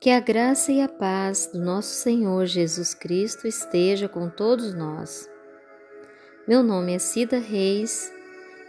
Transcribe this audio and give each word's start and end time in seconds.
Que 0.00 0.10
a 0.10 0.20
graça 0.20 0.70
e 0.70 0.80
a 0.80 0.86
paz 0.86 1.50
do 1.52 1.58
nosso 1.58 1.92
Senhor 1.92 2.46
Jesus 2.46 2.94
Cristo 2.94 3.48
esteja 3.48 4.08
com 4.08 4.30
todos 4.30 4.72
nós. 4.72 5.28
Meu 6.46 6.62
nome 6.62 6.94
é 6.94 7.00
Cida 7.00 7.40
Reis, 7.40 8.12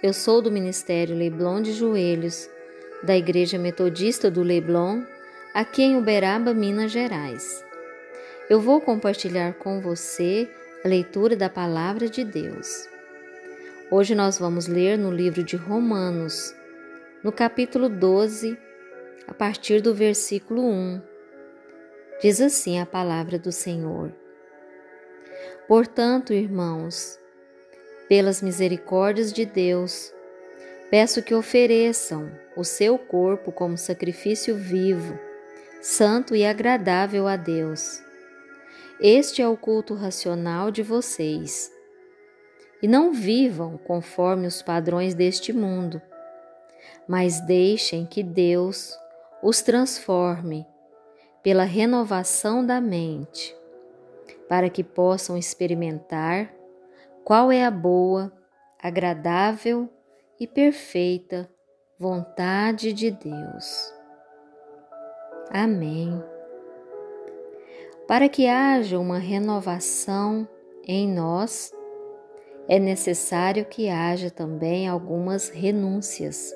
eu 0.01 0.11
sou 0.11 0.41
do 0.41 0.51
Ministério 0.51 1.15
Leblon 1.15 1.61
de 1.61 1.71
Joelhos, 1.71 2.49
da 3.03 3.15
Igreja 3.15 3.59
Metodista 3.59 4.31
do 4.31 4.41
Leblon, 4.41 5.03
aqui 5.53 5.83
em 5.83 5.97
Uberaba, 5.97 6.51
Minas 6.51 6.91
Gerais. 6.91 7.63
Eu 8.49 8.59
vou 8.59 8.81
compartilhar 8.81 9.53
com 9.53 9.79
você 9.79 10.49
a 10.83 10.87
leitura 10.87 11.35
da 11.35 11.47
Palavra 11.47 12.09
de 12.09 12.23
Deus. 12.25 12.89
Hoje 13.91 14.15
nós 14.15 14.39
vamos 14.39 14.65
ler 14.65 14.97
no 14.97 15.11
livro 15.11 15.43
de 15.43 15.55
Romanos, 15.55 16.55
no 17.23 17.31
capítulo 17.31 17.87
12, 17.87 18.57
a 19.27 19.33
partir 19.35 19.79
do 19.79 19.93
versículo 19.93 20.67
1 20.67 21.18
Diz 22.21 22.41
assim 22.41 22.81
a 22.81 22.85
palavra 22.85 23.39
do 23.39 23.49
Senhor. 23.49 24.13
Portanto, 25.69 26.33
irmãos, 26.33 27.17
pelas 28.09 28.41
misericórdias 28.41 29.31
de 29.31 29.45
Deus, 29.45 30.13
peço 30.91 31.23
que 31.23 31.33
ofereçam 31.33 32.29
o 32.57 32.65
seu 32.65 32.97
corpo 32.97 33.53
como 33.53 33.77
sacrifício 33.77 34.53
vivo, 34.53 35.17
santo 35.81 36.35
e 36.35 36.45
agradável 36.45 37.25
a 37.25 37.37
Deus. 37.37 38.03
Este 38.99 39.41
é 39.41 39.47
o 39.47 39.55
culto 39.55 39.93
racional 39.93 40.71
de 40.71 40.83
vocês. 40.83 41.71
E 42.81 42.87
não 42.87 43.13
vivam 43.13 43.77
conforme 43.77 44.45
os 44.45 44.61
padrões 44.61 45.13
deste 45.13 45.53
mundo, 45.53 46.01
mas 47.07 47.39
deixem 47.45 48.05
que 48.05 48.21
Deus 48.21 48.93
os 49.41 49.61
transforme 49.61 50.67
pela 51.43 51.63
renovação 51.63 52.65
da 52.65 52.81
mente, 52.81 53.55
para 54.47 54.69
que 54.69 54.83
possam 54.83 55.37
experimentar 55.37 56.53
qual 57.23 57.51
é 57.51 57.63
a 57.63 57.71
boa, 57.71 58.31
agradável 58.81 59.89
e 60.39 60.47
perfeita 60.47 61.49
vontade 61.97 62.91
de 62.91 63.11
Deus. 63.11 63.93
Amém. 65.49 66.21
Para 68.07 68.27
que 68.27 68.47
haja 68.47 68.97
uma 68.99 69.19
renovação 69.19 70.47
em 70.83 71.07
nós, 71.07 71.71
é 72.67 72.79
necessário 72.79 73.65
que 73.65 73.89
haja 73.89 74.31
também 74.31 74.87
algumas 74.87 75.49
renúncias. 75.49 76.53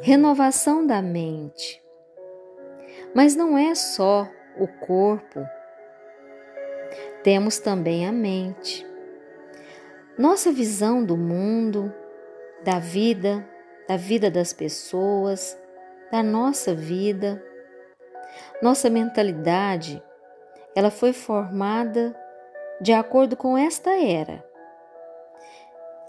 Renovação 0.00 0.86
da 0.86 1.00
mente 1.00 1.83
mas 3.14 3.36
não 3.36 3.56
é 3.56 3.74
só 3.74 4.28
o 4.58 4.66
corpo, 4.66 5.46
temos 7.22 7.58
também 7.58 8.06
a 8.06 8.12
mente. 8.12 8.86
Nossa 10.18 10.52
visão 10.52 11.04
do 11.04 11.16
mundo, 11.16 11.92
da 12.62 12.78
vida, 12.78 13.48
da 13.88 13.96
vida 13.96 14.30
das 14.30 14.52
pessoas, 14.52 15.58
da 16.10 16.22
nossa 16.22 16.74
vida, 16.74 17.42
nossa 18.60 18.90
mentalidade, 18.90 20.02
ela 20.74 20.90
foi 20.90 21.12
formada 21.12 22.14
de 22.80 22.92
acordo 22.92 23.36
com 23.36 23.56
esta 23.56 23.90
era. 23.90 24.44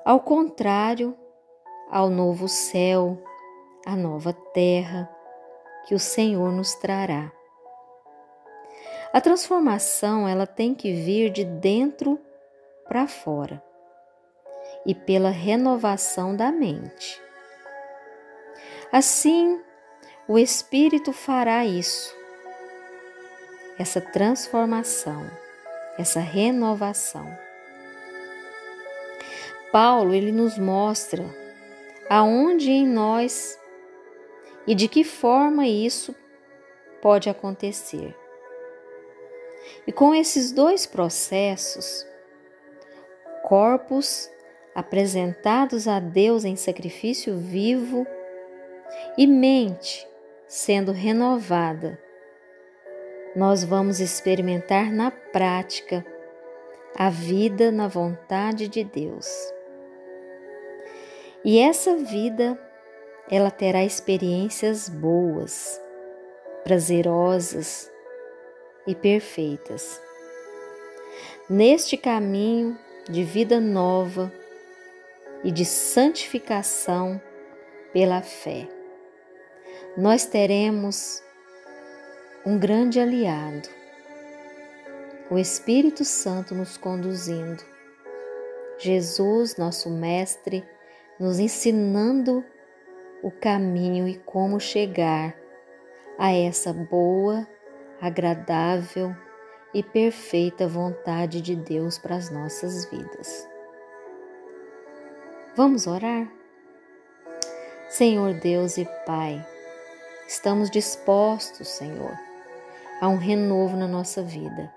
Ao 0.04 0.20
contrário 0.20 1.18
ao 1.90 2.10
novo 2.10 2.48
céu, 2.48 3.18
a 3.86 3.96
nova 3.96 4.34
terra, 4.34 5.10
que 5.86 5.96
o 5.96 6.00
Senhor 6.00 6.52
nos 6.52 6.76
trará. 6.76 7.32
A 9.14 9.22
transformação 9.22 10.28
ela 10.28 10.46
tem 10.46 10.76
que 10.76 10.92
vir 10.92 11.30
de 11.30 11.46
dentro 11.46 12.20
para 12.88 13.08
fora 13.08 13.64
e 14.86 14.94
pela 14.94 15.30
renovação 15.30 16.36
da 16.36 16.52
mente. 16.52 17.22
Assim, 18.92 19.62
o 20.28 20.38
Espírito 20.38 21.14
fará 21.14 21.66
isso, 21.66 22.16
essa 23.78 24.02
transformação, 24.02 25.30
essa 25.98 26.20
renovação. 26.20 27.26
Paulo 29.72 30.14
ele 30.14 30.32
nos 30.32 30.58
mostra 30.58 31.26
aonde 32.10 32.72
em 32.72 32.88
nós 32.88 33.60
e 34.68 34.74
de 34.74 34.88
que 34.88 35.04
forma 35.04 35.68
isso 35.68 36.16
pode 37.02 37.30
acontecer. 37.30 38.16
E 39.86 39.92
com 39.92 40.14
esses 40.14 40.52
dois 40.52 40.86
processos, 40.86 42.06
corpos 43.44 44.30
apresentados 44.74 45.88
a 45.88 46.00
Deus 46.00 46.44
em 46.44 46.56
sacrifício 46.56 47.38
vivo 47.38 48.06
e 49.18 49.26
mente 49.26 50.08
sendo 50.48 50.92
renovada, 50.92 52.00
nós 53.36 53.64
vamos 53.64 54.00
experimentar 54.00 54.92
na 54.92 55.12
prática 55.12 56.06
a 56.96 57.10
vida 57.10 57.72
na 57.72 57.88
vontade 57.88 58.68
de 58.68 58.84
Deus. 58.84 59.28
E 61.44 61.60
essa 61.60 61.96
vida 61.98 62.58
ela 63.30 63.50
terá 63.50 63.84
experiências 63.84 64.88
boas, 64.88 65.82
prazerosas 66.64 67.92
e 68.86 68.94
perfeitas. 68.94 70.02
Neste 71.50 71.98
caminho 71.98 72.78
de 73.10 73.24
vida 73.24 73.60
nova 73.60 74.32
e 75.44 75.52
de 75.52 75.66
santificação 75.66 77.22
pela 77.94 78.22
fé, 78.22 78.68
nós 79.98 80.26
teremos 80.26 81.24
um 82.46 82.60
grande 82.60 83.00
aliado, 83.00 83.70
o 85.32 85.40
Espírito 85.40 86.06
Santo 86.06 86.54
nos 86.54 86.78
conduzindo, 86.78 87.64
Jesus, 88.78 89.56
nosso 89.56 89.90
Mestre, 89.90 90.64
nos 91.20 91.40
ensinando 91.40 92.46
o 93.26 93.32
caminho 93.32 94.08
e 94.08 94.20
como 94.20 94.60
chegar 94.60 95.36
a 96.16 96.32
essa 96.32 96.72
boa, 96.72 97.48
agradável 98.00 99.16
e 99.74 99.82
perfeita 99.82 100.68
vontade 100.68 101.42
de 101.42 101.56
Deus 101.56 101.98
para 101.98 102.18
as 102.18 102.30
nossas 102.30 102.86
vidas. 102.92 103.50
Vamos 105.56 105.88
orar? 105.88 106.32
Senhor 107.90 108.36
Deus 108.36 108.78
e 108.78 108.88
Pai, 109.08 109.44
estamos 110.28 110.70
dispostos, 110.70 111.68
Senhor, 111.68 112.14
a 113.02 113.10
um 113.10 113.18
renovo 113.18 113.76
na 113.76 113.88
nossa 113.88 114.22
vida. 114.22 114.72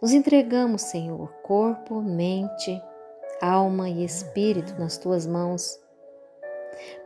Nos 0.00 0.12
entregamos, 0.12 0.82
Senhor, 0.82 1.32
corpo, 1.44 2.02
mente, 2.02 2.82
alma 3.40 3.88
e 3.88 4.04
espírito 4.04 4.74
nas 4.76 4.98
tuas 4.98 5.24
mãos 5.24 5.80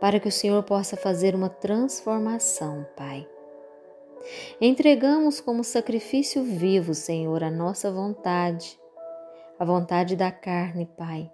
para 0.01 0.21
que 0.21 0.29
o 0.29 0.33
Senhor 0.33 0.63
possa 0.63 0.97
fazer 0.97 1.35
uma 1.35 1.49
transformação, 1.49 2.87
Pai. 2.97 3.27
Entregamos 4.61 5.41
como 5.41 5.63
sacrifício 5.63 6.43
vivo, 6.43 6.95
Senhor, 6.95 7.45
a 7.45 7.51
nossa 7.51 7.91
vontade, 7.91 8.79
a 9.59 9.65
vontade 9.65 10.17
da 10.17 10.31
carne, 10.31 10.87
Pai, 10.97 11.31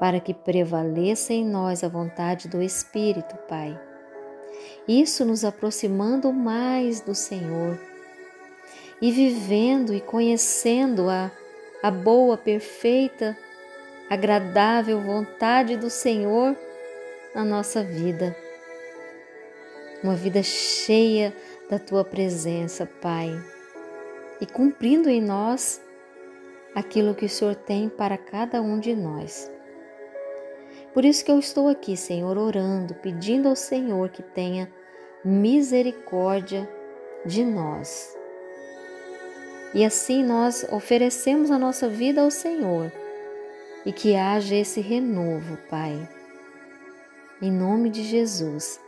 para 0.00 0.20
que 0.20 0.32
prevaleça 0.32 1.32
em 1.32 1.44
nós 1.44 1.84
a 1.84 1.88
vontade 1.88 2.48
do 2.48 2.62
Espírito, 2.62 3.36
Pai. 3.48 3.78
Isso 4.88 5.24
nos 5.24 5.44
aproximando 5.44 6.32
mais 6.32 7.00
do 7.00 7.14
Senhor 7.14 7.78
e 9.00 9.10
vivendo 9.10 9.92
e 9.92 10.00
conhecendo 10.00 11.10
a, 11.10 11.30
a 11.82 11.90
boa, 11.90 12.36
perfeita, 12.36 13.36
agradável 14.08 15.00
vontade 15.00 15.76
do 15.76 15.90
Senhor 15.90 16.56
na 17.34 17.44
nossa 17.44 17.82
vida. 17.82 18.34
Uma 20.02 20.14
vida 20.14 20.42
cheia 20.42 21.34
da 21.68 21.78
tua 21.78 22.04
presença, 22.04 22.86
Pai, 23.00 23.30
e 24.40 24.46
cumprindo 24.46 25.08
em 25.08 25.20
nós 25.20 25.82
aquilo 26.74 27.14
que 27.14 27.24
o 27.24 27.28
Senhor 27.28 27.54
tem 27.54 27.88
para 27.88 28.16
cada 28.16 28.62
um 28.62 28.78
de 28.78 28.94
nós. 28.94 29.50
Por 30.92 31.04
isso 31.04 31.24
que 31.24 31.32
eu 31.32 31.38
estou 31.38 31.68
aqui, 31.68 31.96
Senhor, 31.96 32.38
orando, 32.38 32.94
pedindo 32.94 33.48
ao 33.48 33.56
Senhor 33.56 34.10
que 34.10 34.22
tenha 34.22 34.70
misericórdia 35.24 36.68
de 37.24 37.44
nós. 37.44 38.16
E 39.74 39.84
assim 39.84 40.22
nós 40.22 40.64
oferecemos 40.70 41.50
a 41.50 41.58
nossa 41.58 41.88
vida 41.88 42.20
ao 42.20 42.30
Senhor 42.30 42.92
e 43.84 43.92
que 43.92 44.14
haja 44.14 44.54
esse 44.54 44.80
renovo, 44.80 45.56
Pai 45.68 46.08
em 47.44 47.52
nome 47.52 47.90
de 47.90 48.02
Jesus. 48.02 48.80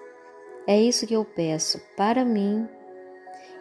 É 0.67 0.81
isso 0.81 1.07
que 1.07 1.13
eu 1.13 1.27
peço 1.27 1.79
para 1.95 2.25
mim 2.25 2.67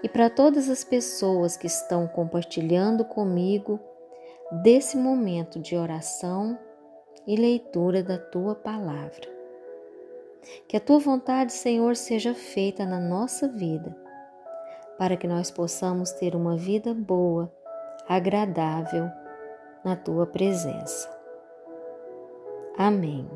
e 0.02 0.08
para 0.08 0.30
todas 0.30 0.70
as 0.70 0.86
pessoas 0.86 1.58
que 1.58 1.68
estão 1.68 2.08
compartilhando 2.08 3.04
comigo 3.04 3.78
desse 4.64 4.96
momento 4.96 5.60
de 5.60 5.76
oração 5.76 6.58
e 7.28 7.36
leitura 7.36 8.02
da 8.02 8.18
tua 8.18 8.56
palavra. 8.56 9.36
Que 10.66 10.78
a 10.78 10.80
tua 10.80 11.00
vontade, 11.00 11.52
Senhor, 11.52 11.98
seja 11.98 12.34
feita 12.34 12.86
na 12.86 13.00
nossa 13.00 13.50
vida, 13.50 13.94
para 14.98 15.18
que 15.18 15.28
nós 15.28 15.52
possamos 15.52 16.12
ter 16.12 16.36
uma 16.36 16.56
vida 16.56 16.94
boa, 16.94 17.52
agradável 18.08 19.10
na 19.84 19.98
tua 19.98 20.26
presença. 20.26 21.10
Amém. 22.78 23.28